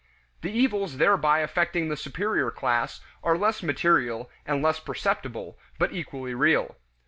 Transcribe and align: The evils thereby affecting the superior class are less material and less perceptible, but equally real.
The 0.41 0.49
evils 0.51 0.97
thereby 0.97 1.41
affecting 1.41 1.87
the 1.89 1.95
superior 1.95 2.49
class 2.49 3.01
are 3.21 3.37
less 3.37 3.61
material 3.61 4.31
and 4.47 4.59
less 4.63 4.79
perceptible, 4.79 5.59
but 5.77 5.93
equally 5.93 6.33
real. 6.33 6.75